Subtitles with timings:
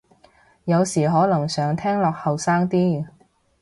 [0.65, 3.05] 有時可能想聽落後生啲